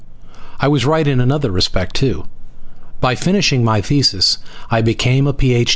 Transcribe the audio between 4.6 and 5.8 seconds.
I became a Ph.